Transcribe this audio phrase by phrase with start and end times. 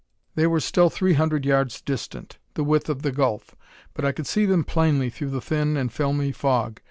[0.33, 3.53] They were still three hundred yards distant, the width of the gulf;
[3.93, 6.79] but I could see them plainly through the thin and filmy fog.